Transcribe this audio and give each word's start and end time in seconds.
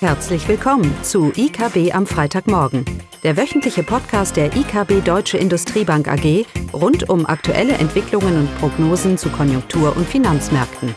Herzlich 0.00 0.46
willkommen 0.46 0.94
zu 1.02 1.32
IKB 1.34 1.94
am 1.94 2.06
Freitagmorgen, 2.06 2.84
der 3.22 3.38
wöchentliche 3.38 3.82
Podcast 3.82 4.36
der 4.36 4.54
IKB 4.54 5.02
Deutsche 5.02 5.38
Industriebank 5.38 6.06
AG 6.06 6.44
rund 6.74 7.08
um 7.08 7.24
aktuelle 7.24 7.72
Entwicklungen 7.72 8.40
und 8.40 8.58
Prognosen 8.58 9.16
zu 9.16 9.30
Konjunktur- 9.30 9.96
und 9.96 10.06
Finanzmärkten. 10.06 10.94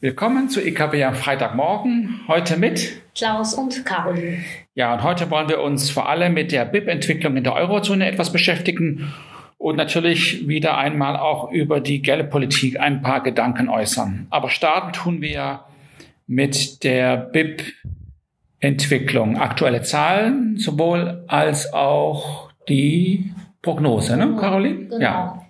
Willkommen 0.00 0.48
zu 0.48 0.60
IKB 0.60 1.04
am 1.04 1.14
Freitagmorgen. 1.14 2.22
Heute 2.26 2.56
mit 2.56 3.00
Klaus 3.14 3.54
und 3.54 3.86
Caroline. 3.86 4.38
Ja, 4.74 4.94
und 4.94 5.04
heute 5.04 5.30
wollen 5.30 5.48
wir 5.48 5.60
uns 5.60 5.88
vor 5.88 6.08
allem 6.08 6.34
mit 6.34 6.50
der 6.50 6.64
BIP-Entwicklung 6.64 7.36
in 7.36 7.44
der 7.44 7.54
Eurozone 7.54 8.08
etwas 8.08 8.32
beschäftigen 8.32 9.12
und 9.60 9.76
natürlich 9.76 10.48
wieder 10.48 10.76
einmal 10.78 11.16
auch 11.18 11.52
über 11.52 11.80
die 11.80 12.00
Geldpolitik 12.00 12.80
ein 12.80 13.02
paar 13.02 13.22
Gedanken 13.22 13.68
äußern. 13.68 14.26
Aber 14.30 14.48
starten 14.48 14.94
tun 14.94 15.20
wir 15.20 15.66
mit 16.26 16.82
der 16.82 17.18
BIP-Entwicklung. 17.18 19.36
Aktuelle 19.36 19.82
Zahlen 19.82 20.56
sowohl 20.56 21.24
als 21.26 21.74
auch 21.74 22.48
die 22.70 23.34
Prognose, 23.60 24.16
ne, 24.16 24.34
Caroline? 24.40 24.86
Genau. 24.86 24.98
Ja. 24.98 25.42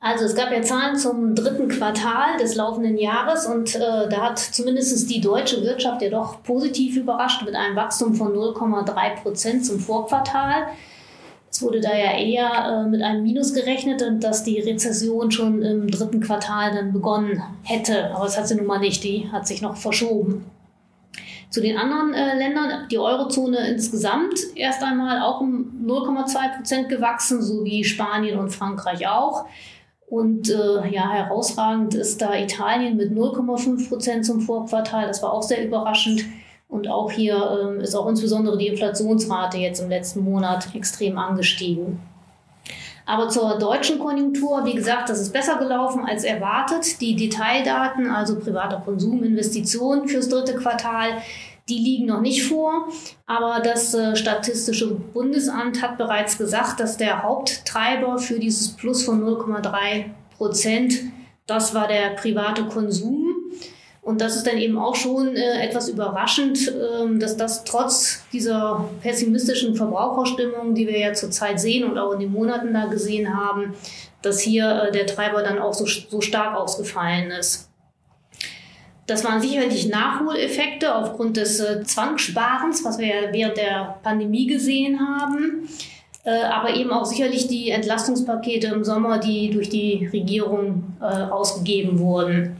Also 0.00 0.24
es 0.24 0.34
gab 0.34 0.50
ja 0.50 0.62
Zahlen 0.62 0.96
zum 0.96 1.36
dritten 1.36 1.68
Quartal 1.68 2.38
des 2.40 2.56
laufenden 2.56 2.98
Jahres 2.98 3.46
und 3.46 3.76
äh, 3.76 4.08
da 4.10 4.22
hat 4.22 4.40
zumindest 4.40 5.08
die 5.08 5.20
deutsche 5.20 5.62
Wirtschaft 5.62 6.02
ja 6.02 6.10
doch 6.10 6.42
positiv 6.42 6.96
überrascht 6.96 7.44
mit 7.44 7.54
einem 7.54 7.76
Wachstum 7.76 8.16
von 8.16 8.32
0,3 8.32 9.22
Prozent 9.22 9.64
zum 9.64 9.78
Vorquartal. 9.78 10.64
Es 11.52 11.60
wurde 11.60 11.80
da 11.80 11.94
ja 11.94 12.16
eher 12.16 12.82
äh, 12.86 12.88
mit 12.88 13.02
einem 13.02 13.22
Minus 13.22 13.52
gerechnet 13.52 14.00
und 14.02 14.24
dass 14.24 14.42
die 14.42 14.58
Rezession 14.58 15.30
schon 15.30 15.60
im 15.60 15.90
dritten 15.90 16.20
Quartal 16.20 16.74
dann 16.74 16.94
begonnen 16.94 17.42
hätte. 17.62 18.10
Aber 18.14 18.24
das 18.24 18.38
hat 18.38 18.48
sie 18.48 18.54
nun 18.54 18.64
mal 18.64 18.78
nicht, 18.78 19.04
die 19.04 19.28
hat 19.30 19.46
sich 19.46 19.60
noch 19.60 19.76
verschoben. 19.76 20.46
Zu 21.50 21.60
den 21.60 21.76
anderen 21.76 22.14
äh, 22.14 22.38
Ländern, 22.38 22.88
die 22.90 22.98
Eurozone 22.98 23.68
insgesamt 23.68 24.38
erst 24.54 24.82
einmal 24.82 25.20
auch 25.20 25.42
um 25.42 25.84
0,2 25.86 26.56
Prozent 26.56 26.88
gewachsen, 26.88 27.42
so 27.42 27.62
wie 27.66 27.84
Spanien 27.84 28.38
und 28.38 28.48
Frankreich 28.48 29.06
auch. 29.06 29.44
Und 30.08 30.48
äh, 30.48 30.88
ja, 30.88 31.10
herausragend 31.10 31.94
ist 31.94 32.22
da 32.22 32.34
Italien 32.34 32.96
mit 32.96 33.12
0,5 33.12 33.90
Prozent 33.90 34.24
zum 34.24 34.40
Vorquartal. 34.40 35.06
Das 35.06 35.22
war 35.22 35.34
auch 35.34 35.42
sehr 35.42 35.62
überraschend. 35.62 36.24
Und 36.72 36.88
auch 36.88 37.10
hier 37.10 37.36
ähm, 37.60 37.80
ist 37.82 37.94
auch 37.94 38.08
insbesondere 38.08 38.56
die 38.56 38.68
Inflationsrate 38.68 39.58
jetzt 39.58 39.80
im 39.80 39.90
letzten 39.90 40.24
Monat 40.24 40.74
extrem 40.74 41.18
angestiegen. 41.18 42.00
Aber 43.04 43.28
zur 43.28 43.58
deutschen 43.58 43.98
Konjunktur, 43.98 44.64
wie 44.64 44.72
gesagt, 44.72 45.10
das 45.10 45.20
ist 45.20 45.34
besser 45.34 45.58
gelaufen 45.58 46.06
als 46.06 46.24
erwartet. 46.24 46.98
Die 47.02 47.14
Detaildaten, 47.14 48.10
also 48.10 48.38
privater 48.38 48.80
Konsum, 48.82 49.22
Investitionen 49.22 50.08
fürs 50.08 50.30
dritte 50.30 50.54
Quartal, 50.54 51.18
die 51.68 51.78
liegen 51.78 52.06
noch 52.06 52.22
nicht 52.22 52.42
vor, 52.42 52.88
aber 53.26 53.60
das 53.62 53.92
äh, 53.92 54.16
Statistische 54.16 54.94
Bundesamt 54.94 55.82
hat 55.82 55.98
bereits 55.98 56.38
gesagt, 56.38 56.80
dass 56.80 56.96
der 56.96 57.22
Haupttreiber 57.22 58.16
für 58.16 58.38
dieses 58.38 58.70
Plus 58.70 59.04
von 59.04 59.22
0,3 59.22 60.06
Prozent, 60.38 61.00
das 61.46 61.74
war 61.74 61.86
der 61.86 62.10
private 62.16 62.64
Konsum. 62.64 63.21
Und 64.02 64.20
das 64.20 64.34
ist 64.34 64.48
dann 64.48 64.58
eben 64.58 64.78
auch 64.78 64.96
schon 64.96 65.36
äh, 65.36 65.64
etwas 65.64 65.88
überraschend, 65.88 66.68
äh, 66.68 67.18
dass 67.18 67.36
das 67.36 67.62
trotz 67.62 68.24
dieser 68.32 68.88
pessimistischen 69.00 69.76
Verbraucherstimmung, 69.76 70.74
die 70.74 70.88
wir 70.88 70.98
ja 70.98 71.12
zurzeit 71.14 71.60
sehen 71.60 71.88
und 71.88 71.96
auch 71.98 72.12
in 72.12 72.18
den 72.18 72.32
Monaten 72.32 72.74
da 72.74 72.86
gesehen 72.86 73.36
haben, 73.36 73.74
dass 74.20 74.40
hier 74.40 74.88
äh, 74.88 74.92
der 74.92 75.06
Treiber 75.06 75.44
dann 75.44 75.60
auch 75.60 75.72
so, 75.72 75.86
so 75.86 76.20
stark 76.20 76.56
ausgefallen 76.56 77.30
ist. 77.30 77.68
Das 79.06 79.24
waren 79.24 79.40
sicherlich 79.40 79.88
Nachholeffekte 79.88 80.94
aufgrund 80.94 81.36
des 81.36 81.60
äh, 81.60 81.84
Zwangssparens, 81.84 82.84
was 82.84 82.98
wir 82.98 83.06
ja 83.06 83.32
während 83.32 83.56
der 83.56 83.98
Pandemie 84.02 84.48
gesehen 84.48 84.98
haben. 84.98 85.68
Äh, 86.24 86.42
aber 86.42 86.74
eben 86.74 86.90
auch 86.90 87.04
sicherlich 87.04 87.46
die 87.46 87.70
Entlastungspakete 87.70 88.68
im 88.68 88.84
Sommer, 88.84 89.18
die 89.18 89.50
durch 89.50 89.68
die 89.68 90.08
Regierung 90.12 90.96
äh, 91.00 91.04
ausgegeben 91.04 91.98
wurden. 92.00 92.56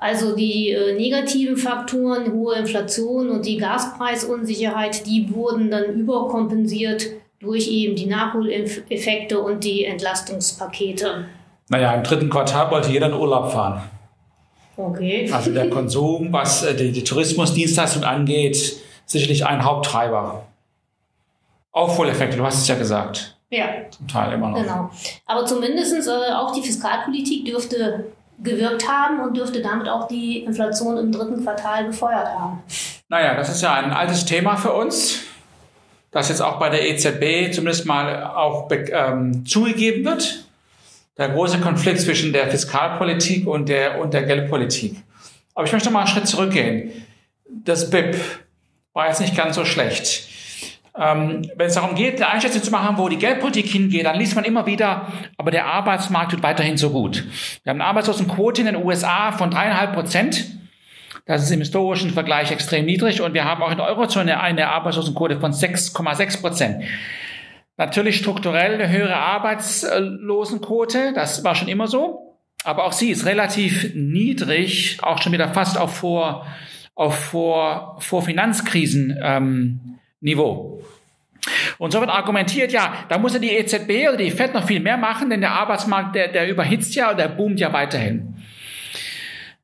Also 0.00 0.34
die 0.34 0.70
äh, 0.70 0.94
negativen 0.94 1.58
Faktoren, 1.58 2.32
hohe 2.32 2.54
Inflation 2.56 3.28
und 3.28 3.44
die 3.44 3.58
Gaspreisunsicherheit, 3.58 5.06
die 5.06 5.28
wurden 5.32 5.70
dann 5.70 5.84
überkompensiert 5.84 7.06
durch 7.38 7.68
eben 7.68 7.96
die 7.96 8.06
Nachholeffekte 8.06 9.38
und 9.38 9.62
die 9.62 9.84
Entlastungspakete. 9.84 11.26
Naja, 11.68 11.92
im 11.92 12.02
dritten 12.02 12.30
Quartal 12.30 12.70
wollte 12.70 12.90
jeder 12.90 13.08
in 13.08 13.14
Urlaub 13.14 13.52
fahren. 13.52 13.82
Okay. 14.76 15.30
Also 15.30 15.52
der 15.52 15.68
Konsum, 15.68 16.32
was 16.32 16.64
äh, 16.64 16.74
die, 16.74 16.92
die 16.92 17.04
Tourismusdienstleistung 17.04 18.02
angeht, 18.02 18.76
sicherlich 19.04 19.44
ein 19.44 19.62
Haupttreiber. 19.62 20.46
Aufholeffekte, 21.72 22.38
du 22.38 22.44
hast 22.44 22.58
es 22.62 22.68
ja 22.68 22.76
gesagt. 22.76 23.36
Ja. 23.50 23.66
Zum 23.90 24.08
Teil 24.08 24.32
immer 24.32 24.48
noch. 24.48 24.62
Genau. 24.62 24.90
Aber 25.26 25.44
zumindest 25.44 26.08
äh, 26.08 26.32
auch 26.32 26.52
die 26.52 26.62
Fiskalpolitik 26.62 27.44
dürfte 27.44 28.06
gewirkt 28.42 28.88
haben 28.88 29.20
und 29.20 29.36
dürfte 29.36 29.62
damit 29.62 29.88
auch 29.88 30.08
die 30.08 30.44
Inflation 30.44 30.96
im 30.98 31.12
dritten 31.12 31.42
Quartal 31.42 31.84
befeuert 31.84 32.28
haben. 32.28 32.62
Naja, 33.08 33.34
das 33.34 33.50
ist 33.50 33.62
ja 33.62 33.74
ein 33.74 33.92
altes 33.92 34.24
Thema 34.24 34.56
für 34.56 34.72
uns, 34.72 35.22
das 36.10 36.28
jetzt 36.28 36.40
auch 36.40 36.58
bei 36.58 36.70
der 36.70 36.88
EZB 36.88 37.54
zumindest 37.54 37.86
mal 37.86 38.24
auch 38.24 38.68
ähm, 38.70 39.44
zugegeben 39.46 40.04
wird 40.04 40.44
der 41.20 41.28
große 41.28 41.60
Konflikt 41.60 42.00
zwischen 42.00 42.32
der 42.32 42.50
Fiskalpolitik 42.50 43.46
und 43.46 43.68
der, 43.68 44.00
und 44.00 44.14
der 44.14 44.22
Geldpolitik. 44.22 44.96
Aber 45.54 45.66
ich 45.66 45.72
möchte 45.72 45.90
mal 45.90 46.00
einen 46.00 46.08
Schritt 46.08 46.26
zurückgehen. 46.26 46.92
Das 47.46 47.90
BIP 47.90 48.16
war 48.94 49.08
jetzt 49.08 49.20
nicht 49.20 49.36
ganz 49.36 49.56
so 49.56 49.66
schlecht. 49.66 50.28
Ähm, 51.00 51.50
wenn 51.56 51.66
es 51.66 51.74
darum 51.74 51.94
geht, 51.94 52.16
eine 52.16 52.28
Einschätzung 52.30 52.62
zu 52.62 52.70
machen, 52.70 52.98
wo 52.98 53.08
die 53.08 53.16
Geldpolitik 53.16 53.66
hingeht, 53.66 54.04
dann 54.04 54.18
liest 54.18 54.36
man 54.36 54.44
immer 54.44 54.66
wieder, 54.66 55.06
aber 55.38 55.50
der 55.50 55.64
Arbeitsmarkt 55.64 56.32
tut 56.32 56.42
weiterhin 56.42 56.76
so 56.76 56.90
gut. 56.90 57.24
Wir 57.62 57.70
haben 57.70 57.80
eine 57.80 57.88
Arbeitslosenquote 57.88 58.60
in 58.60 58.66
den 58.66 58.76
USA 58.76 59.32
von 59.32 59.50
dreieinhalb 59.50 59.94
Prozent. 59.94 60.44
Das 61.24 61.42
ist 61.42 61.50
im 61.52 61.60
historischen 61.60 62.10
Vergleich 62.10 62.52
extrem 62.52 62.84
niedrig 62.84 63.22
und 63.22 63.32
wir 63.32 63.46
haben 63.46 63.62
auch 63.62 63.70
in 63.70 63.78
der 63.78 63.86
Eurozone 63.86 64.40
eine 64.40 64.68
Arbeitslosenquote 64.68 65.40
von 65.40 65.52
6,6 65.52 66.40
Prozent. 66.42 66.84
Natürlich 67.78 68.18
strukturell 68.18 68.74
eine 68.74 68.90
höhere 68.90 69.16
Arbeitslosenquote, 69.16 71.14
das 71.14 71.42
war 71.44 71.54
schon 71.54 71.68
immer 71.68 71.86
so. 71.86 72.36
Aber 72.62 72.84
auch 72.84 72.92
sie 72.92 73.08
ist 73.08 73.24
relativ 73.24 73.94
niedrig, 73.94 74.98
auch 75.00 75.22
schon 75.22 75.32
wieder 75.32 75.48
fast 75.54 75.78
auf 75.78 75.96
vor, 75.96 76.46
auf 76.94 77.14
vor, 77.18 77.96
vor 78.00 78.20
Finanzkrisen 78.20 79.18
ähm, 79.22 79.98
Niveau. 80.20 80.82
Und 81.78 81.92
so 81.92 82.00
wird 82.00 82.10
argumentiert, 82.10 82.72
ja, 82.72 82.92
da 83.08 83.18
muss 83.18 83.32
ja 83.32 83.38
die 83.38 83.50
EZB 83.50 84.08
oder 84.08 84.16
die 84.18 84.30
FED 84.30 84.52
noch 84.52 84.66
viel 84.66 84.80
mehr 84.80 84.98
machen, 84.98 85.30
denn 85.30 85.40
der 85.40 85.52
Arbeitsmarkt, 85.52 86.14
der, 86.14 86.28
der 86.28 86.48
überhitzt 86.48 86.94
ja, 86.94 87.14
der 87.14 87.28
boomt 87.28 87.58
ja 87.58 87.72
weiterhin. 87.72 88.34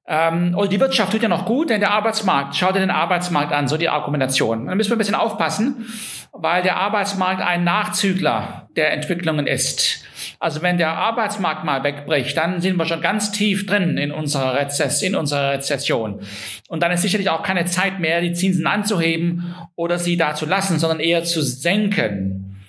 Ähm, 0.08 0.54
und 0.56 0.70
die 0.72 0.78
Wirtschaft 0.78 1.12
tut 1.12 1.22
ja 1.22 1.28
noch 1.28 1.46
gut, 1.46 1.70
denn 1.70 1.80
der 1.80 1.90
Arbeitsmarkt, 1.90 2.54
schau 2.54 2.70
dir 2.70 2.78
den 2.78 2.90
Arbeitsmarkt 2.90 3.52
an, 3.52 3.66
so 3.66 3.76
die 3.76 3.88
Argumentation. 3.88 4.66
Da 4.66 4.74
müssen 4.74 4.90
wir 4.90 4.96
ein 4.96 4.98
bisschen 4.98 5.16
aufpassen, 5.16 5.86
weil 6.32 6.62
der 6.62 6.76
Arbeitsmarkt 6.76 7.42
ein 7.42 7.64
Nachzügler 7.64 8.68
der 8.76 8.92
Entwicklungen 8.92 9.48
ist. 9.48 10.04
Also 10.38 10.62
wenn 10.62 10.78
der 10.78 10.92
Arbeitsmarkt 10.92 11.64
mal 11.64 11.82
wegbricht, 11.82 12.36
dann 12.36 12.60
sind 12.60 12.76
wir 12.76 12.86
schon 12.86 13.00
ganz 13.00 13.32
tief 13.32 13.66
drin 13.66 13.98
in 13.98 14.12
unserer, 14.12 14.54
Rezess 14.54 15.02
in 15.02 15.16
unserer 15.16 15.52
Rezession. 15.52 16.20
Und 16.68 16.82
dann 16.82 16.92
ist 16.92 17.02
sicherlich 17.02 17.30
auch 17.30 17.42
keine 17.42 17.64
Zeit 17.64 17.98
mehr, 17.98 18.20
die 18.20 18.32
Zinsen 18.32 18.66
anzuheben 18.66 19.56
oder 19.74 19.98
sie 19.98 20.16
da 20.16 20.34
zu 20.34 20.46
lassen, 20.46 20.78
sondern 20.78 21.00
eher 21.00 21.24
zu 21.24 21.42
senken. 21.42 22.62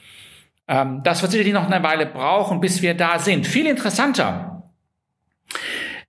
Ähm, 0.67 1.01
das 1.03 1.21
wird 1.21 1.31
sicherlich 1.31 1.53
noch 1.53 1.69
eine 1.69 1.83
Weile 1.83 2.07
brauchen, 2.07 2.61
bis 2.61 2.81
wir 2.81 2.95
da 2.95 3.19
sind. 3.19 3.45
Viel 3.45 3.67
interessanter 3.67 4.56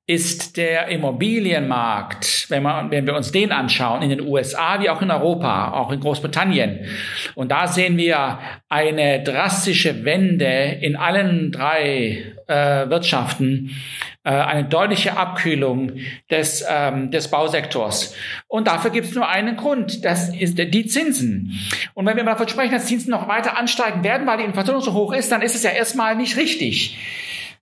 ist 0.09 0.57
der 0.57 0.89
Immobilienmarkt, 0.89 2.47
wenn, 2.49 2.63
man, 2.63 2.91
wenn 2.91 3.05
wir 3.05 3.15
uns 3.15 3.31
den 3.31 3.53
anschauen, 3.53 4.01
in 4.01 4.09
den 4.09 4.23
USA 4.23 4.81
wie 4.81 4.89
auch 4.89 5.03
in 5.03 5.11
Europa, 5.11 5.73
auch 5.73 5.93
in 5.93 6.01
Großbritannien. 6.01 6.87
Und 7.35 7.51
da 7.51 7.69
sehen 7.69 7.99
wir 7.99 8.39
eine 8.71 9.23
drastische 9.23 10.07
Wende 10.07 10.79
in 10.81 10.97
allen 10.97 11.53
drei 11.53 12.25
äh, 12.47 12.89
Wirtschaften, 12.89 13.77
äh, 14.25 14.31
eine 14.31 14.65
deutliche 14.65 15.15
Abkühlung 15.19 15.93
des, 16.31 16.65
ähm, 16.67 17.11
des 17.11 17.29
Bausektors. 17.29 18.17
Und 18.47 18.67
dafür 18.67 18.91
gibt 18.91 19.09
es 19.09 19.15
nur 19.15 19.29
einen 19.29 19.59
Grund, 19.59 20.07
das 20.07 20.35
ist 20.35 20.57
die 20.57 20.87
Zinsen. 20.87 21.53
Und 21.93 22.07
wenn 22.07 22.17
wir 22.17 22.25
mal 22.25 22.31
davon 22.31 22.49
sprechen, 22.49 22.73
dass 22.73 22.87
Zinsen 22.87 23.11
noch 23.11 23.29
weiter 23.29 23.59
ansteigen 23.59 24.03
werden, 24.05 24.27
weil 24.27 24.39
die 24.39 24.45
Inflation 24.45 24.81
so 24.81 24.95
hoch 24.95 25.13
ist, 25.13 25.31
dann 25.31 25.43
ist 25.43 25.55
es 25.55 25.65
ja 25.65 25.71
erstmal 25.71 26.17
nicht 26.17 26.39
richtig. 26.39 26.97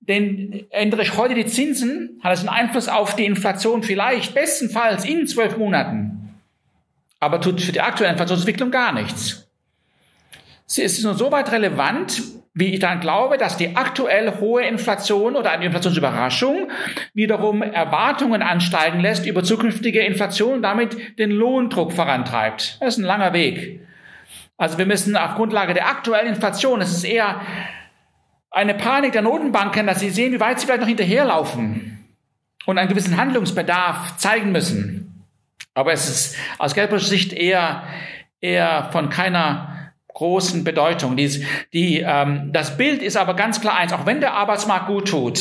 Denn 0.00 0.66
ändere 0.70 1.02
ich 1.02 1.16
heute 1.16 1.34
die 1.34 1.46
Zinsen, 1.46 2.20
hat 2.22 2.32
es 2.32 2.40
einen 2.40 2.48
Einfluss 2.48 2.88
auf 2.88 3.16
die 3.16 3.24
Inflation 3.24 3.82
vielleicht, 3.82 4.34
bestenfalls 4.34 5.04
in 5.04 5.26
zwölf 5.26 5.56
Monaten. 5.56 6.34
Aber 7.18 7.40
tut 7.40 7.60
für 7.60 7.72
die 7.72 7.80
aktuelle 7.80 8.12
Inflationsentwicklung 8.12 8.70
gar 8.70 8.92
nichts. 8.92 9.48
Sie 10.66 10.82
ist 10.82 11.02
nur 11.02 11.14
so 11.14 11.32
weit 11.32 11.50
relevant, 11.52 12.22
wie 12.52 12.72
ich 12.72 12.80
dann 12.80 13.00
glaube, 13.00 13.36
dass 13.36 13.56
die 13.56 13.76
aktuell 13.76 14.40
hohe 14.40 14.62
Inflation 14.62 15.36
oder 15.36 15.50
eine 15.50 15.66
Inflationsüberraschung 15.66 16.70
wiederum 17.12 17.62
Erwartungen 17.62 18.42
ansteigen 18.42 19.00
lässt 19.00 19.26
über 19.26 19.44
zukünftige 19.44 20.00
Inflation 20.00 20.54
und 20.54 20.62
damit 20.62 21.18
den 21.18 21.30
Lohndruck 21.30 21.92
vorantreibt. 21.92 22.78
Das 22.80 22.94
ist 22.94 22.98
ein 22.98 23.04
langer 23.04 23.34
Weg. 23.34 23.80
Also 24.56 24.78
wir 24.78 24.86
müssen 24.86 25.16
auf 25.16 25.34
Grundlage 25.34 25.74
der 25.74 25.86
aktuellen 25.86 26.28
Inflation, 26.28 26.80
es 26.80 26.92
ist 26.92 27.04
eher 27.04 27.42
eine 28.50 28.74
Panik 28.74 29.12
der 29.12 29.22
Notenbanken, 29.22 29.86
dass 29.86 30.00
sie 30.00 30.10
sehen, 30.10 30.32
wie 30.32 30.40
weit 30.40 30.60
sie 30.60 30.66
vielleicht 30.66 30.80
noch 30.80 30.88
hinterherlaufen 30.88 32.04
und 32.64 32.78
einen 32.78 32.88
gewissen 32.88 33.16
Handlungsbedarf 33.16 34.16
zeigen 34.16 34.52
müssen. 34.52 35.24
Aber 35.74 35.92
es 35.92 36.08
ist 36.08 36.36
aus 36.58 36.74
geldpolitischer 36.74 37.10
Sicht 37.10 37.32
eher, 37.32 37.82
eher 38.40 38.88
von 38.92 39.10
keiner 39.10 39.92
großen 40.14 40.64
Bedeutung. 40.64 41.16
Die, 41.16 41.46
die, 41.74 42.00
ähm, 42.00 42.50
das 42.52 42.78
Bild 42.78 43.02
ist 43.02 43.18
aber 43.18 43.34
ganz 43.34 43.60
klar 43.60 43.76
eins, 43.76 43.92
auch 43.92 44.06
wenn 44.06 44.20
der 44.20 44.32
Arbeitsmarkt 44.32 44.86
gut 44.86 45.08
tut 45.08 45.38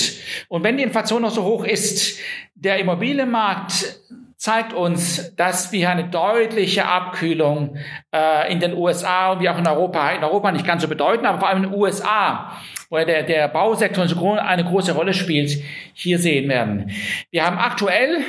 und 0.49 0.63
wenn 0.63 0.75
die 0.75 0.83
Inflation 0.83 1.21
noch 1.21 1.31
so 1.31 1.43
hoch 1.43 1.63
ist, 1.63 2.19
der 2.55 2.79
Immobilienmarkt 2.79 4.01
zeigt 4.35 4.73
uns, 4.73 5.33
dass 5.37 5.71
wir 5.71 5.89
eine 5.89 6.09
deutliche 6.09 6.85
Abkühlung 6.85 7.77
äh, 8.13 8.51
in 8.51 8.59
den 8.59 8.73
USA 8.73 9.31
und 9.31 9.39
wie 9.39 9.49
auch 9.49 9.57
in 9.57 9.65
Europa, 9.65 10.11
in 10.11 10.23
Europa 10.23 10.51
nicht 10.51 10.67
ganz 10.67 10.81
so 10.81 10.89
bedeuten, 10.89 11.25
aber 11.25 11.39
vor 11.39 11.47
allem 11.47 11.63
in 11.63 11.71
den 11.71 11.79
USA, 11.79 12.51
wo 12.89 12.97
der, 12.97 13.23
der 13.23 13.47
Bausektor 13.47 14.05
eine 14.41 14.63
große 14.63 14.93
Rolle 14.93 15.13
spielt, 15.13 15.61
hier 15.93 16.19
sehen 16.19 16.49
werden. 16.49 16.91
Wir 17.31 17.45
haben 17.45 17.57
aktuell 17.57 18.23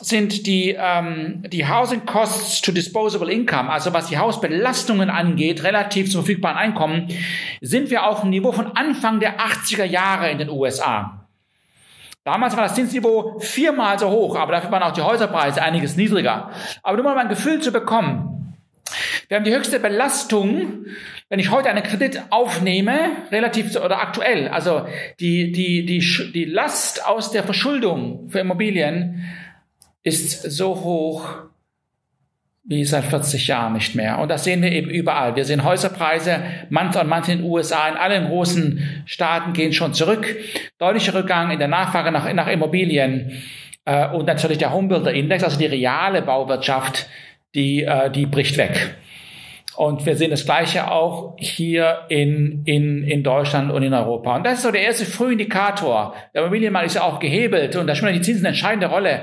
sind 0.00 0.46
die, 0.46 0.76
ähm, 0.78 1.44
die 1.46 1.66
Housing 1.66 2.04
Costs 2.04 2.60
to 2.60 2.72
Disposable 2.72 3.32
Income, 3.32 3.70
also 3.70 3.92
was 3.92 4.08
die 4.08 4.18
Hausbelastungen 4.18 5.10
angeht, 5.10 5.62
relativ 5.62 6.10
zum 6.10 6.22
verfügbaren 6.22 6.56
Einkommen, 6.56 7.08
sind 7.60 7.90
wir 7.90 8.06
auf 8.06 8.22
dem 8.22 8.30
Niveau 8.30 8.52
von 8.52 8.76
Anfang 8.76 9.20
der 9.20 9.38
80er 9.38 9.84
Jahre 9.84 10.30
in 10.30 10.38
den 10.38 10.50
USA. 10.50 11.28
Damals 12.24 12.56
war 12.56 12.64
das 12.64 12.74
Zinsniveau 12.76 13.38
viermal 13.40 13.98
so 13.98 14.08
hoch, 14.08 14.36
aber 14.36 14.52
dafür 14.52 14.70
waren 14.70 14.82
auch 14.84 14.92
die 14.92 15.02
Häuserpreise 15.02 15.60
einiges 15.60 15.96
niedriger. 15.96 16.50
Aber 16.82 16.96
nur 16.96 17.04
mal 17.04 17.18
ein 17.18 17.28
Gefühl 17.28 17.60
zu 17.60 17.72
bekommen. 17.72 18.31
Wir 19.32 19.38
haben 19.38 19.44
die 19.46 19.54
höchste 19.54 19.80
Belastung, 19.80 20.84
wenn 21.30 21.38
ich 21.38 21.50
heute 21.50 21.70
einen 21.70 21.82
Kredit 21.82 22.20
aufnehme, 22.28 23.12
relativ 23.30 23.74
oder 23.76 24.02
aktuell, 24.02 24.48
also 24.48 24.86
die, 25.20 25.52
die, 25.52 25.86
die, 25.86 26.00
die 26.34 26.44
Last 26.44 27.06
aus 27.06 27.30
der 27.30 27.42
Verschuldung 27.42 28.28
für 28.28 28.40
Immobilien 28.40 29.24
ist 30.02 30.42
so 30.42 30.82
hoch 30.82 31.26
wie 32.64 32.84
seit 32.84 33.04
40 33.04 33.46
Jahren 33.46 33.72
nicht 33.72 33.94
mehr. 33.94 34.18
Und 34.18 34.28
das 34.28 34.44
sehen 34.44 34.60
wir 34.60 34.70
eben 34.70 34.90
überall. 34.90 35.34
Wir 35.34 35.46
sehen 35.46 35.64
Häuserpreise, 35.64 36.42
month 36.68 36.96
on 36.96 37.08
month 37.08 37.28
in 37.28 37.38
den 37.38 37.50
USA, 37.50 37.88
in 37.88 37.96
allen 37.96 38.26
großen 38.26 39.02
Staaten 39.06 39.54
gehen 39.54 39.72
schon 39.72 39.94
zurück. 39.94 40.26
Deutlicher 40.76 41.14
Rückgang 41.14 41.50
in 41.50 41.58
der 41.58 41.68
Nachfrage 41.68 42.12
nach, 42.12 42.30
nach 42.34 42.48
Immobilien 42.48 43.42
äh, 43.86 44.08
und 44.08 44.26
natürlich 44.26 44.58
der 44.58 44.74
Homebuilder 44.74 45.14
Index, 45.14 45.42
also 45.42 45.58
die 45.58 45.64
reale 45.64 46.20
Bauwirtschaft, 46.20 47.08
die, 47.54 47.84
äh, 47.84 48.10
die 48.10 48.26
bricht 48.26 48.58
weg. 48.58 48.94
Und 49.82 50.06
wir 50.06 50.14
sehen 50.14 50.30
das 50.30 50.44
Gleiche 50.44 50.92
auch 50.92 51.34
hier 51.40 52.02
in, 52.08 52.62
in, 52.66 53.02
in 53.02 53.24
Deutschland 53.24 53.72
und 53.72 53.82
in 53.82 53.92
Europa. 53.92 54.36
Und 54.36 54.46
das 54.46 54.58
ist 54.58 54.62
so 54.62 54.70
der 54.70 54.82
erste 54.82 55.04
Frühindikator. 55.04 56.14
Der 56.32 56.42
Immobilienmarkt 56.42 56.86
ist 56.86 56.94
ja 56.94 57.02
auch 57.02 57.18
gehebelt 57.18 57.74
und 57.74 57.88
da 57.88 57.96
spielen 57.96 58.14
die 58.14 58.20
Zinsen 58.20 58.46
eine 58.46 58.50
entscheidende 58.50 58.86
Rolle. 58.86 59.22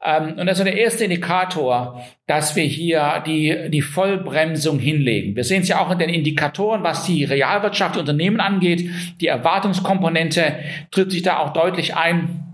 Ähm, 0.00 0.36
und 0.38 0.46
das 0.46 0.52
ist 0.52 0.58
so 0.58 0.64
der 0.64 0.76
erste 0.76 1.02
Indikator, 1.02 2.00
dass 2.28 2.54
wir 2.54 2.62
hier 2.62 3.24
die, 3.26 3.70
die 3.70 3.82
Vollbremsung 3.82 4.78
hinlegen. 4.78 5.34
Wir 5.34 5.42
sehen 5.42 5.62
es 5.62 5.68
ja 5.68 5.80
auch 5.80 5.90
in 5.90 5.98
den 5.98 6.10
Indikatoren, 6.10 6.84
was 6.84 7.04
die 7.04 7.24
Realwirtschaft, 7.24 7.96
Unternehmen 7.96 8.38
angeht. 8.38 8.88
Die 9.20 9.26
Erwartungskomponente 9.26 10.60
drückt 10.92 11.10
sich 11.10 11.22
da 11.22 11.38
auch 11.38 11.52
deutlich 11.52 11.96
ein 11.96 12.47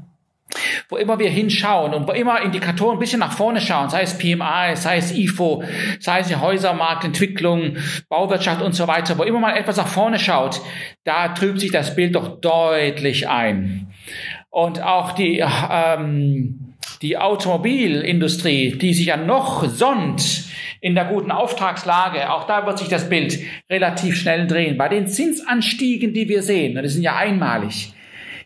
wo 0.89 0.97
immer 0.97 1.19
wir 1.19 1.31
hinschauen 1.31 1.95
und 1.95 2.09
wo 2.09 2.13
immer 2.13 2.43
Indikatoren 2.43 2.97
ein 2.97 3.01
bisschen 3.01 3.21
nach 3.21 3.33
vorne 3.33 3.61
schauen, 3.61 3.91
sei 3.91 4.03
es 4.03 4.19
PMI, 4.19 4.75
sei 4.75 4.99
es 4.99 5.13
IFO, 5.13 5.65
sei 6.01 6.21
es 6.21 6.29
die 6.29 6.37
Häusermarktentwicklung, 6.37 7.77
Bauwirtschaft 8.09 8.63
und 8.63 8.75
so 8.75 8.87
weiter, 8.87 9.19
wo 9.19 9.23
immer 9.23 9.41
man 9.41 9.57
etwas 9.57 9.77
nach 9.77 9.89
vorne 9.89 10.19
schaut, 10.19 10.61
da 11.05 11.29
trübt 11.29 11.61
sich 11.61 11.71
das 11.71 11.95
Bild 11.95 12.15
doch 12.15 12.41
deutlich 12.41 13.29
ein. 13.29 13.89
Und 14.51 14.81
auch 14.83 15.13
die, 15.13 15.45
ähm, 15.71 16.75
die 17.03 17.19
Automobilindustrie, 17.19 18.79
die 18.79 18.95
sich 18.95 19.07
ja 19.07 19.17
noch 19.17 19.65
sonnt 19.65 20.45
in 20.81 20.95
der 20.95 21.07
guten 21.07 21.31
Auftragslage, 21.31 22.31
auch 22.31 22.45
da 22.45 22.67
wird 22.67 22.79
sich 22.79 22.89
das 22.89 23.09
Bild 23.09 23.39
relativ 23.71 24.17
schnell 24.17 24.47
drehen. 24.47 24.77
Bei 24.77 24.89
den 24.89 25.07
Zinsanstiegen, 25.09 26.13
die 26.13 26.29
wir 26.29 26.43
sehen, 26.43 26.75
das 26.75 26.93
sind 26.93 27.03
ja 27.03 27.17
einmalig, 27.17 27.94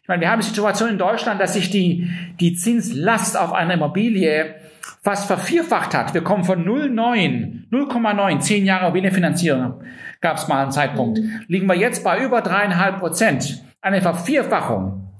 ich 0.09 0.11
meine, 0.11 0.23
wir 0.23 0.31
haben 0.31 0.41
die 0.41 0.47
Situation 0.47 0.89
in 0.89 0.97
Deutschland, 0.97 1.39
dass 1.39 1.53
sich 1.53 1.69
die, 1.69 2.09
die 2.41 2.55
Zinslast 2.55 3.37
auf 3.37 3.53
eine 3.53 3.75
Immobilie 3.75 4.55
fast 5.03 5.27
vervierfacht 5.27 5.93
hat. 5.93 6.15
Wir 6.15 6.23
kommen 6.23 6.45
von 6.45 6.67
0,9, 6.67 7.69
0,9, 7.71 8.41
zehn 8.41 8.65
Jahre 8.65 8.85
Immobilienfinanzierung 8.85 9.83
gab 10.23 10.39
es 10.39 10.49
mal 10.49 10.63
einen 10.63 10.73
Zeitpunkt. 10.73 11.19
Mhm. 11.19 11.43
Liegen 11.49 11.67
wir 11.67 11.77
jetzt 11.77 12.05
bei 12.05 12.25
über 12.25 12.41
dreieinhalb 12.41 13.01
Prozent. 13.01 13.63
Eine 13.83 14.01
Vervierfachung. 14.01 15.11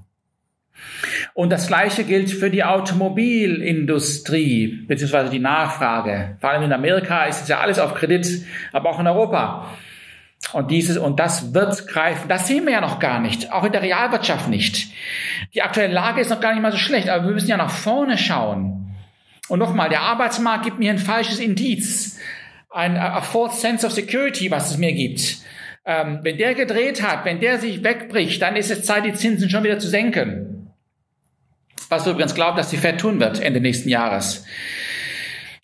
Und 1.35 1.51
das 1.51 1.67
Gleiche 1.67 2.05
gilt 2.05 2.31
für 2.31 2.49
die 2.49 2.65
Automobilindustrie, 2.65 4.87
beziehungsweise 4.89 5.29
die 5.29 5.39
Nachfrage. 5.39 6.39
Vor 6.41 6.49
allem 6.49 6.63
in 6.63 6.73
Amerika 6.73 7.27
ist 7.27 7.43
es 7.43 7.49
ja 7.49 7.61
alles 7.61 7.79
auf 7.79 7.93
Kredit, 7.93 8.43
aber 8.73 8.89
auch 8.89 9.01
in 9.01 9.07
Europa. 9.07 9.67
Und 10.53 10.71
dieses, 10.71 10.97
und 10.97 11.21
das 11.21 11.53
wird 11.53 11.87
greifen. 11.89 12.29
Das 12.29 12.47
sehen 12.47 12.65
wir 12.65 12.73
ja 12.73 12.81
noch 12.81 13.01
gar 13.01 13.21
nicht. 13.21 13.53
Auch 13.53 13.65
in 13.65 13.73
der 13.73 13.83
Realwirtschaft 13.83 14.49
nicht. 14.49 14.93
Die 15.55 15.63
aktuelle 15.63 15.93
Lage 15.93 16.21
ist 16.21 16.31
noch 16.31 16.41
gar 16.41 16.53
nicht 16.53 16.63
mal 16.63 16.73
so 16.73 16.79
schlecht, 16.79 17.09
aber 17.09 17.27
wir 17.27 17.33
müssen 17.33 17.49
ja 17.49 17.57
nach 17.57 17.71
vorne 17.71 18.17
schauen. 18.17 18.97
Und 19.49 19.59
nochmal, 19.59 19.89
der 19.89 20.03
Arbeitsmarkt 20.03 20.65
gibt 20.65 20.79
mir 20.79 20.91
ein 20.91 20.99
falsches 20.99 21.39
Indiz. 21.39 22.19
Ein 22.71 22.97
a 22.97 23.21
false 23.21 23.61
sense 23.61 23.87
of 23.87 23.93
security, 23.93 24.51
was 24.51 24.71
es 24.71 24.79
mir 24.79 24.93
gibt. 24.93 25.39
Ähm, 25.85 26.21
wenn 26.23 26.37
der 26.37 26.55
gedreht 26.55 27.03
hat, 27.03 27.25
wenn 27.25 27.41
der 27.41 27.59
sich 27.59 27.83
wegbricht, 27.83 28.41
dann 28.43 28.57
ist 28.57 28.71
es 28.71 28.85
Zeit, 28.85 29.05
die 29.05 29.15
Zinsen 29.15 29.49
schon 29.49 29.65
wieder 29.65 29.79
zu 29.79 29.89
senken. 29.89 30.71
Was 31.89 32.05
wir 32.05 32.13
übrigens 32.13 32.35
glauben, 32.35 32.57
dass 32.59 32.69
die 32.69 32.77
Fed 32.77 33.01
tun 33.01 33.21
wird 33.21 33.41
Ende 33.41 33.61
nächsten 33.61 33.89
Jahres. 33.89 34.45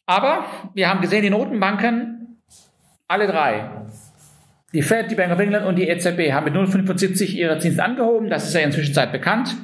Aber 0.07 0.47
wir 0.73 0.89
haben 0.89 1.03
gesehen, 1.03 1.23
die 1.23 1.31
Notenbanken, 1.31 2.41
alle 3.07 3.27
drei, 3.27 3.71
die 4.75 4.83
Fed, 4.83 5.11
die 5.11 5.15
Bank 5.15 5.33
of 5.33 5.39
England 5.39 5.65
und 5.67 5.77
die 5.77 5.89
EZB 5.89 6.33
haben 6.33 6.45
mit 6.45 6.55
0,75 6.55 7.33
ihre 7.35 7.59
Zinsen 7.59 7.81
angehoben. 7.81 8.29
Das 8.29 8.49
ist 8.49 8.55
ja 8.55 8.61
inzwischen 8.61 8.93
Zeit 8.93 9.13
bekannt. 9.13 9.55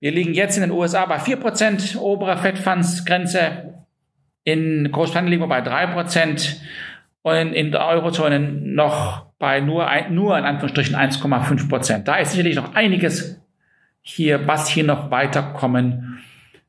Wir 0.00 0.10
liegen 0.10 0.34
jetzt 0.34 0.56
in 0.56 0.62
den 0.62 0.72
USA 0.72 1.06
bei 1.06 1.18
4% 1.18 1.96
obere 1.96 2.36
Fed-Funds-Grenze. 2.36 3.74
In 4.42 4.90
Großbritannien 4.90 5.30
liegen 5.30 5.42
wir 5.42 5.48
bei 5.48 5.62
3% 5.62 6.56
und 7.22 7.52
in 7.52 7.70
der 7.70 7.86
Eurozone 7.86 8.40
noch 8.40 9.26
bei 9.38 9.60
nur, 9.60 9.88
nur 10.10 10.36
in 10.36 10.44
Anführungsstrichen 10.44 10.96
1,5%. 10.96 12.02
Da 12.02 12.16
ist 12.16 12.32
sicherlich 12.32 12.56
noch 12.56 12.74
einiges 12.74 13.40
hier, 14.00 14.48
was 14.48 14.68
hier 14.68 14.82
noch 14.82 15.12
weiterkommen 15.12 16.18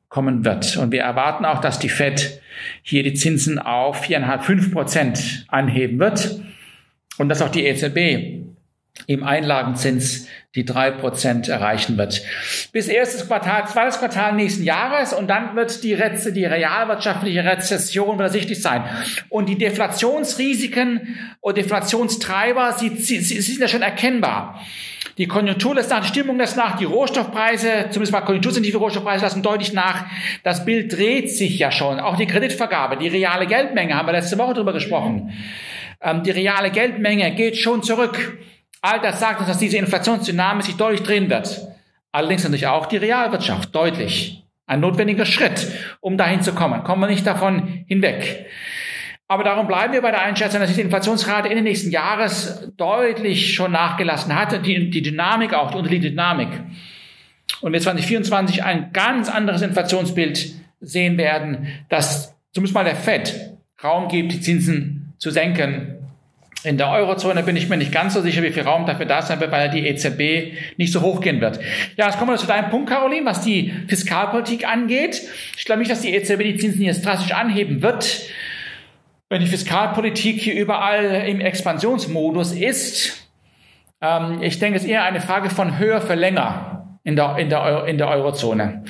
kommen 0.09 0.45
wird. 0.45 0.77
Und 0.77 0.91
wir 0.91 1.01
erwarten 1.01 1.43
auch, 1.43 1.59
dass 1.59 1.79
die 1.79 1.89
Fed 1.89 2.39
hier 2.83 3.01
die 3.01 3.15
Zinsen 3.15 3.57
auf 3.57 4.03
4,5, 4.05 4.71
5% 4.71 5.45
anheben 5.47 5.97
wird 5.97 6.39
und 7.17 7.29
dass 7.29 7.41
auch 7.41 7.49
die 7.49 7.65
EZB 7.65 8.43
im 9.07 9.23
Einlagenzins 9.23 10.27
die 10.55 10.65
drei 10.65 10.91
Prozent 10.91 11.49
erreichen 11.49 11.97
wird. 11.97 12.21
Bis 12.71 12.87
erstes 12.87 13.27
Quartal, 13.27 13.67
zweites 13.67 13.97
Quartal 13.97 14.33
nächsten 14.35 14.63
Jahres 14.63 15.13
und 15.13 15.27
dann 15.27 15.55
wird 15.55 15.83
die, 15.83 15.95
Reze, 15.95 16.31
die 16.31 16.45
realwirtschaftliche 16.45 17.43
Rezession 17.43 18.19
wieder 18.19 18.29
sichtlich 18.29 18.61
sein. 18.61 18.83
Und 19.29 19.49
die 19.49 19.57
Deflationsrisiken 19.57 21.17
und 21.41 21.57
Deflationstreiber, 21.57 22.73
sie, 22.73 22.89
sie, 22.89 23.19
sie 23.19 23.41
sind 23.41 23.61
ja 23.61 23.67
schon 23.67 23.81
erkennbar. 23.81 24.61
Die 25.17 25.27
Konjunktur 25.27 25.75
lässt 25.75 25.89
nach, 25.89 26.01
die 26.01 26.07
Stimmung 26.07 26.37
lässt 26.37 26.57
nach, 26.57 26.77
die 26.77 26.85
Rohstoffpreise, 26.85 27.87
zumindest 27.89 28.13
mal 28.13 28.21
konjunktursensitive 28.21 28.77
Rohstoffpreise 28.77 29.25
lassen 29.25 29.43
deutlich 29.43 29.73
nach. 29.73 30.05
Das 30.43 30.65
Bild 30.65 30.95
dreht 30.95 31.31
sich 31.31 31.57
ja 31.59 31.71
schon. 31.71 31.99
Auch 31.99 32.15
die 32.15 32.25
Kreditvergabe, 32.25 32.97
die 32.97 33.09
reale 33.09 33.47
Geldmenge, 33.47 33.95
haben 33.95 34.07
wir 34.07 34.13
letzte 34.13 34.37
Woche 34.37 34.53
drüber 34.53 34.73
gesprochen. 34.73 35.31
Ähm, 35.31 35.33
die 36.23 36.31
reale 36.31 36.71
Geldmenge 36.71 37.33
geht 37.35 37.57
schon 37.57 37.83
zurück. 37.83 38.37
All 38.81 38.99
das 38.99 39.19
sagt 39.19 39.39
uns, 39.39 39.47
dass 39.47 39.57
diese 39.57 39.77
Inflationsdynamik 39.77 40.65
sich 40.65 40.75
deutlich 40.75 41.03
drehen 41.03 41.29
wird. 41.29 41.61
Allerdings 42.11 42.43
natürlich 42.43 42.67
auch 42.67 42.85
die 42.85 42.97
Realwirtschaft 42.97 43.73
deutlich. 43.73 44.43
Ein 44.65 44.81
notwendiger 44.81 45.25
Schritt, 45.25 45.67
um 45.99 46.17
dahin 46.17 46.41
zu 46.41 46.53
kommen. 46.53 46.83
Kommen 46.83 47.01
wir 47.01 47.07
nicht 47.07 47.25
davon 47.25 47.85
hinweg. 47.87 48.45
Aber 49.27 49.43
darum 49.43 49.67
bleiben 49.67 49.93
wir 49.93 50.01
bei 50.01 50.11
der 50.11 50.21
Einschätzung, 50.21 50.59
dass 50.59 50.73
die 50.73 50.81
Inflationsrate 50.81 51.47
in 51.47 51.55
den 51.55 51.63
nächsten 51.63 51.91
Jahres 51.91 52.69
deutlich 52.77 53.53
schon 53.53 53.71
nachgelassen 53.71 54.35
hat. 54.35 54.65
Die, 54.65 54.89
die 54.89 55.01
Dynamik 55.01 55.53
auch, 55.53 55.71
die 55.71 55.77
unterliegende 55.77 56.11
Dynamik. 56.11 56.49
Und 57.61 57.73
wir 57.73 57.79
2024 57.79 58.63
ein 58.63 58.91
ganz 58.93 59.29
anderes 59.29 59.61
Inflationsbild 59.61 60.53
sehen 60.81 61.17
werden, 61.17 61.67
dass 61.89 62.35
zumindest 62.51 62.75
mal 62.75 62.83
der 62.83 62.95
FED 62.95 63.57
Raum 63.83 64.07
gibt, 64.07 64.33
die 64.33 64.41
Zinsen 64.41 65.02
zu 65.23 65.31
senken 65.31 65.99
In 66.65 66.77
der 66.77 66.89
Eurozone 66.89 67.43
bin 67.43 67.55
ich 67.55 67.69
mir 67.69 67.77
nicht 67.77 67.93
ganz 67.93 68.13
so 68.13 68.21
sicher, 68.21 68.43
wie 68.43 68.51
viel 68.51 68.63
Raum 68.63 68.85
dafür 68.85 69.05
da 69.05 69.21
sein 69.21 69.39
wird, 69.39 69.51
weil 69.51 69.69
die 69.69 69.87
EZB 69.87 70.57
nicht 70.77 70.91
so 70.91 71.01
hoch 71.01 71.21
gehen 71.21 71.39
wird. 71.39 71.61
Ja, 71.95 72.07
jetzt 72.07 72.19
kommen 72.19 72.31
wir 72.31 72.37
zu 72.37 72.45
deinem 72.45 72.69
Punkt, 72.69 72.89
Caroline, 72.89 73.25
was 73.25 73.41
die 73.41 73.73
Fiskalpolitik 73.87 74.67
angeht. 74.67 75.21
Ich 75.57 75.63
glaube 75.63 75.79
nicht, 75.79 75.91
dass 75.91 76.01
die 76.01 76.13
EZB 76.13 76.39
die 76.39 76.57
Zinsen 76.57 76.81
jetzt 76.81 77.05
drastisch 77.05 77.31
anheben 77.33 77.81
wird. 77.81 78.23
Wenn 79.29 79.39
die 79.39 79.47
Fiskalpolitik 79.47 80.41
hier 80.41 80.55
überall 80.55 81.25
im 81.25 81.39
Expansionsmodus 81.39 82.51
ist, 82.51 83.29
ähm, 84.01 84.41
ich 84.41 84.59
denke, 84.59 84.77
es 84.77 84.83
ist 84.83 84.89
eher 84.89 85.05
eine 85.05 85.21
Frage 85.21 85.49
von 85.49 85.79
höher 85.79 86.01
für 86.01 86.15
länger 86.15 86.82
in 87.03 87.15
der, 87.15 87.37
in 87.37 87.49
der, 87.49 87.85
in 87.85 87.97
der 87.97 88.07
Eurozone. 88.07 88.83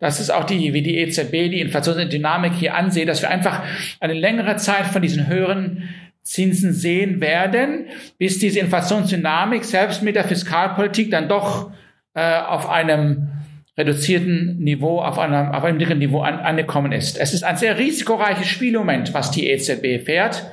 Das 0.00 0.18
ist 0.18 0.30
auch 0.30 0.44
die, 0.44 0.74
wie 0.74 0.82
die 0.82 0.98
EZB 0.98 1.30
die 1.50 1.60
Inflationsdynamik 1.60 2.54
hier 2.54 2.74
ansieht, 2.74 3.08
dass 3.08 3.22
wir 3.22 3.30
einfach 3.30 3.62
eine 4.00 4.14
längere 4.14 4.56
Zeit 4.56 4.86
von 4.86 5.00
diesen 5.00 5.28
höheren 5.28 5.88
Zinsen 6.22 6.72
sehen 6.72 7.20
werden, 7.20 7.86
bis 8.18 8.38
diese 8.38 8.60
Inflationsdynamik 8.60 9.64
selbst 9.64 10.02
mit 10.02 10.16
der 10.16 10.24
Fiskalpolitik 10.24 11.10
dann 11.10 11.28
doch 11.28 11.70
äh, 12.14 12.38
auf 12.40 12.68
einem 12.68 13.28
reduzierten 13.76 14.58
Niveau, 14.58 15.00
auf 15.00 15.18
einem, 15.18 15.52
auf 15.52 15.64
einem 15.64 15.78
niedrigen 15.78 16.00
Niveau 16.00 16.20
an, 16.20 16.40
angekommen 16.40 16.92
ist. 16.92 17.18
Es 17.18 17.32
ist 17.32 17.42
ein 17.42 17.56
sehr 17.56 17.78
risikoreiches 17.78 18.46
Spielmoment, 18.46 19.14
was 19.14 19.30
die 19.30 19.48
EZB 19.48 20.04
fährt. 20.04 20.44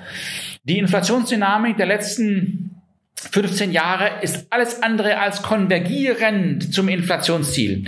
Die 0.63 0.78
Inflationsdynamik 0.78 1.78
der 1.78 1.86
letzten 1.86 2.69
15 3.28 3.72
Jahre 3.72 4.22
ist 4.22 4.48
alles 4.50 4.82
andere 4.82 5.20
als 5.20 5.42
konvergierend 5.42 6.74
zum 6.74 6.88
Inflationsziel. 6.88 7.86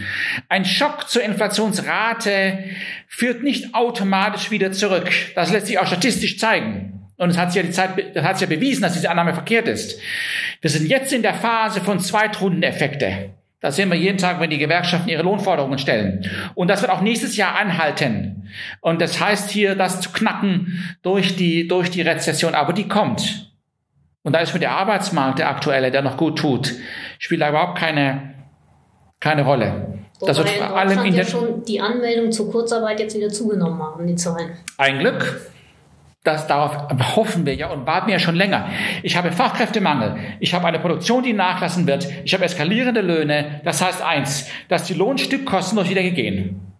Ein 0.49 0.65
Schock 0.65 1.09
zur 1.09 1.23
Inflationsrate 1.23 2.59
führt 3.07 3.43
nicht 3.43 3.73
automatisch 3.73 4.51
wieder 4.51 4.71
zurück. 4.71 5.09
Das 5.35 5.51
lässt 5.51 5.67
sich 5.67 5.79
auch 5.79 5.87
statistisch 5.87 6.37
zeigen. 6.37 7.07
Und 7.17 7.29
es 7.29 7.37
hat 7.37 7.51
sich 7.51 7.61
ja 7.61 7.67
die 7.67 7.73
Zeit, 7.73 8.15
das 8.15 8.23
hat 8.23 8.39
sich 8.39 8.49
ja 8.49 8.55
bewiesen, 8.55 8.81
dass 8.81 8.93
diese 8.93 9.09
Annahme 9.09 9.33
verkehrt 9.33 9.67
ist. 9.67 9.99
Wir 10.59 10.69
sind 10.69 10.87
jetzt 10.87 11.13
in 11.13 11.21
der 11.21 11.35
Phase 11.35 11.79
von 11.81 11.99
Zweitrundeneffekte. 11.99 13.29
Das 13.59 13.75
sehen 13.75 13.89
wir 13.89 13.95
jeden 13.95 14.17
Tag, 14.17 14.39
wenn 14.39 14.49
die 14.49 14.57
Gewerkschaften 14.57 15.07
ihre 15.07 15.21
Lohnforderungen 15.21 15.77
stellen. 15.77 16.25
Und 16.55 16.67
das 16.67 16.81
wird 16.81 16.91
auch 16.91 17.01
nächstes 17.01 17.37
Jahr 17.37 17.55
anhalten. 17.55 18.49
Und 18.81 19.01
das 19.01 19.19
heißt 19.19 19.51
hier, 19.51 19.75
das 19.75 20.01
zu 20.01 20.09
knacken 20.09 20.95
durch 21.03 21.35
die, 21.35 21.67
durch 21.67 21.91
die 21.91 22.01
Rezession. 22.01 22.55
Aber 22.55 22.73
die 22.73 22.87
kommt. 22.87 23.50
Und 24.23 24.33
da 24.33 24.39
ist 24.39 24.53
mit 24.53 24.61
der 24.61 24.71
Arbeitsmarkt, 24.71 25.39
der 25.39 25.49
aktuelle, 25.49 25.91
der 25.91 26.01
noch 26.01 26.17
gut 26.17 26.37
tut, 26.37 26.73
spielt 27.17 27.41
da 27.41 27.49
überhaupt 27.49 27.77
keine, 27.77 28.35
keine 29.19 29.43
Rolle. 29.43 29.99
Wobei 30.19 30.27
das 30.27 30.37
wird 30.37 30.49
vor 30.49 30.77
allem 30.77 31.05
in 31.05 31.15
ja 31.15 31.25
schon 31.25 31.63
die 31.65 31.81
Anmeldung 31.81 32.31
zur 32.31 32.51
Kurzarbeit 32.51 32.99
jetzt 32.99 33.15
wieder 33.15 33.29
zugenommen 33.29 33.81
haben, 33.81 34.05
die 34.05 34.15
Zahlen. 34.15 34.51
Ein 34.77 34.99
Glück. 34.99 35.49
Das, 36.23 36.45
darauf 36.45 36.87
hoffen 37.15 37.47
wir 37.47 37.55
ja 37.55 37.71
und 37.71 37.87
warten 37.87 38.11
ja 38.11 38.19
schon 38.19 38.35
länger. 38.35 38.69
Ich 39.01 39.17
habe 39.17 39.31
Fachkräftemangel. 39.31 40.17
Ich 40.39 40.53
habe 40.53 40.67
eine 40.67 40.77
Produktion, 40.77 41.23
die 41.23 41.33
nachlassen 41.33 41.87
wird. 41.87 42.07
Ich 42.23 42.35
habe 42.35 42.45
eskalierende 42.45 43.01
Löhne. 43.01 43.61
Das 43.65 43.83
heißt 43.83 44.03
eins, 44.03 44.47
dass 44.69 44.83
die 44.83 44.93
Lohnstückkosten 44.93 45.77
durch 45.77 45.89
wieder 45.89 46.03
gehen 46.03 46.70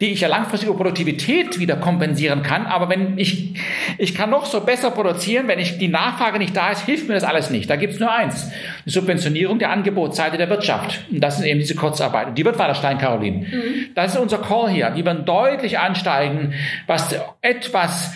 die 0.00 0.06
ich 0.06 0.20
ja 0.20 0.28
langfristig 0.28 0.68
über 0.68 0.76
Produktivität 0.76 1.60
wieder 1.60 1.76
kompensieren 1.76 2.42
kann. 2.42 2.66
Aber 2.66 2.88
wenn 2.88 3.16
ich, 3.16 3.54
ich 3.96 4.14
kann 4.14 4.28
noch 4.28 4.44
so 4.44 4.60
besser 4.60 4.90
produzieren, 4.90 5.46
wenn 5.46 5.60
ich 5.60 5.78
die 5.78 5.86
Nachfrage 5.86 6.38
nicht 6.38 6.56
da 6.56 6.70
ist, 6.70 6.84
hilft 6.84 7.06
mir 7.06 7.14
das 7.14 7.22
alles 7.22 7.50
nicht. 7.50 7.70
Da 7.70 7.76
gibt 7.76 7.94
es 7.94 8.00
nur 8.00 8.12
eins. 8.12 8.50
Die 8.84 8.90
Subventionierung 8.90 9.60
der 9.60 9.70
Angebotsseite 9.70 10.36
der 10.36 10.50
Wirtschaft. 10.50 11.04
Und 11.12 11.20
das 11.20 11.38
ist 11.38 11.46
eben 11.46 11.60
diese 11.60 11.76
Kurzarbeit. 11.76 12.28
Und 12.28 12.38
die 12.38 12.44
wird 12.44 12.58
weiter 12.58 12.74
steigen, 12.74 12.98
Caroline. 12.98 13.46
Mhm. 13.46 13.94
Das 13.94 14.14
ist 14.14 14.20
unser 14.20 14.38
Call 14.38 14.68
hier. 14.68 14.90
Die 14.90 15.04
werden 15.04 15.24
deutlich 15.24 15.78
ansteigen, 15.78 16.54
was 16.88 17.14
etwas 17.40 18.12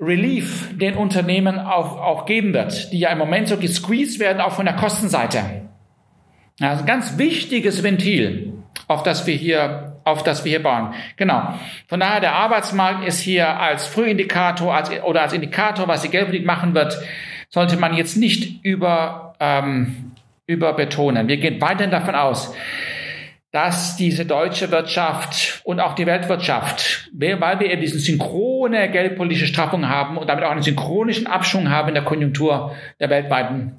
Relief 0.00 0.76
den 0.78 0.94
Unternehmen 0.94 1.58
auch, 1.58 2.00
auch 2.00 2.26
geben 2.26 2.54
wird, 2.54 2.92
die 2.92 2.98
ja 2.98 3.10
im 3.10 3.18
Moment 3.18 3.48
so 3.48 3.58
gesqueezed 3.58 4.18
werden, 4.18 4.40
auch 4.40 4.52
von 4.52 4.66
der 4.66 4.76
Kostenseite. 4.76 5.42
Also 6.60 6.82
ein 6.82 6.86
ganz 6.86 7.18
wichtiges 7.18 7.82
Ventil, 7.82 8.54
auf 8.88 9.02
das 9.02 9.26
wir 9.26 9.34
hier 9.34 9.85
auf 10.06 10.22
das 10.22 10.44
wir 10.44 10.50
hier 10.50 10.62
bauen. 10.62 10.94
Genau. 11.16 11.54
Von 11.88 11.98
daher, 11.98 12.20
der 12.20 12.34
Arbeitsmarkt 12.34 13.06
ist 13.06 13.18
hier 13.18 13.58
als 13.58 13.86
Frühindikator 13.86 14.72
als, 14.72 14.90
oder 15.02 15.22
als 15.22 15.32
Indikator, 15.32 15.88
was 15.88 16.02
die 16.02 16.10
Geldpolitik 16.10 16.46
machen 16.46 16.74
wird, 16.74 16.96
sollte 17.48 17.76
man 17.76 17.94
jetzt 17.94 18.16
nicht 18.16 18.64
über, 18.64 19.34
ähm, 19.40 20.12
überbetonen. 20.46 21.26
Wir 21.26 21.38
gehen 21.38 21.60
weiterhin 21.60 21.90
davon 21.90 22.14
aus, 22.14 22.54
dass 23.50 23.96
diese 23.96 24.26
deutsche 24.26 24.70
Wirtschaft 24.70 25.60
und 25.64 25.80
auch 25.80 25.94
die 25.94 26.06
Weltwirtschaft, 26.06 27.10
weil 27.12 27.58
wir 27.58 27.70
eben 27.70 27.80
diesen 27.80 27.98
synchrone 27.98 28.88
geldpolitische 28.90 29.46
Straffung 29.46 29.88
haben 29.88 30.18
und 30.18 30.28
damit 30.28 30.44
auch 30.44 30.52
einen 30.52 30.62
synchronischen 30.62 31.26
Abschwung 31.26 31.68
haben 31.70 31.88
in 31.88 31.94
der 31.94 32.04
Konjunktur 32.04 32.76
der 33.00 33.10
weltweiten, 33.10 33.72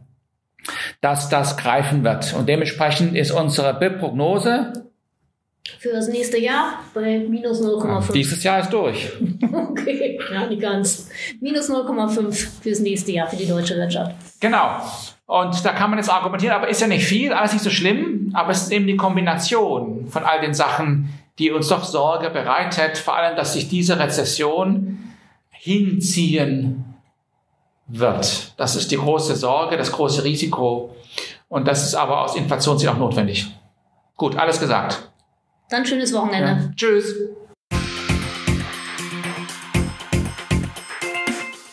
dass 0.99 1.29
das 1.29 1.55
greifen 1.55 2.03
wird. 2.03 2.33
Und 2.33 2.49
dementsprechend 2.49 3.15
ist 3.15 3.31
unsere 3.31 3.73
BIP-Prognose 3.73 4.86
für 5.79 5.91
das 5.91 6.07
nächste 6.07 6.39
Jahr 6.39 6.79
bei 6.93 7.19
minus 7.19 7.61
0,5. 7.61 8.11
Dieses 8.11 8.43
Jahr 8.43 8.59
ist 8.61 8.71
durch. 8.71 9.11
okay, 9.69 10.19
ja, 10.31 10.47
nicht 10.47 10.61
ganz. 10.61 11.09
Minus 11.39 11.69
0,5 11.69 12.61
fürs 12.61 12.79
nächste 12.79 13.11
Jahr 13.11 13.27
für 13.27 13.35
die 13.35 13.47
deutsche 13.47 13.75
Wirtschaft. 13.75 14.15
Genau. 14.39 14.81
Und 15.25 15.65
da 15.65 15.73
kann 15.73 15.89
man 15.89 15.99
jetzt 15.99 16.09
argumentieren, 16.09 16.55
aber 16.55 16.69
ist 16.69 16.79
ja 16.79 16.87
nicht 16.87 17.05
viel, 17.05 17.33
alles 17.33 17.51
nicht 17.51 17.63
so 17.63 17.69
schlimm, 17.69 18.31
aber 18.33 18.51
es 18.51 18.63
ist 18.63 18.71
eben 18.71 18.87
die 18.87 18.95
Kombination 18.95 20.07
von 20.07 20.23
all 20.23 20.39
den 20.39 20.53
Sachen, 20.53 21.09
die 21.37 21.51
uns 21.51 21.67
doch 21.67 21.83
Sorge 21.83 22.29
bereitet, 22.29 22.97
vor 22.97 23.15
allem, 23.15 23.35
dass 23.35 23.53
sich 23.53 23.67
diese 23.67 23.99
Rezession 23.99 25.13
hinziehen 25.49 26.85
wird. 27.87 28.53
Das 28.57 28.75
ist 28.75 28.91
die 28.91 28.97
große 28.97 29.35
Sorge, 29.35 29.77
das 29.77 29.91
große 29.91 30.23
Risiko. 30.23 30.95
Und 31.49 31.67
das 31.67 31.83
ist 31.83 31.95
aber 31.95 32.21
aus 32.23 32.35
Inflationssicht 32.35 32.91
auch 32.91 32.97
notwendig. 32.97 33.47
Gut, 34.15 34.37
alles 34.37 34.59
gesagt. 34.59 35.09
Dann 35.69 35.85
schönes 35.85 36.13
Wochenende. 36.13 36.49
Ja. 36.49 36.71
Tschüss. 36.75 37.13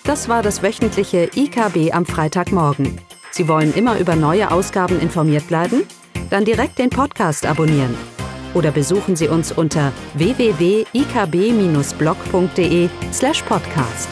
Das 0.04 0.28
war 0.28 0.42
das 0.42 0.62
wöchentliche 0.62 1.30
IKB 1.34 1.92
am 1.92 2.04
Freitagmorgen. 2.04 3.00
Sie 3.30 3.48
wollen 3.48 3.72
immer 3.74 3.98
über 3.98 4.16
neue 4.16 4.50
Ausgaben 4.50 5.00
informiert 5.00 5.48
bleiben? 5.48 5.84
Dann 6.30 6.44
direkt 6.44 6.78
den 6.78 6.90
Podcast 6.90 7.46
abonnieren. 7.46 7.96
Oder 8.54 8.70
besuchen 8.70 9.16
Sie 9.16 9.28
uns 9.28 9.50
unter 9.50 9.92
www.ikb-blog.de 10.14 12.88
slash 13.12 13.42
podcast. 13.42 14.08